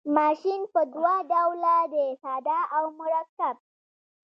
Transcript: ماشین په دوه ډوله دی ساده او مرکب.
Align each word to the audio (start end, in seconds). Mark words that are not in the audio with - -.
ماشین 0.15 0.61
په 0.73 0.81
دوه 0.93 1.15
ډوله 1.31 1.77
دی 1.93 2.07
ساده 2.21 2.59
او 2.75 2.83
مرکب. 2.99 3.55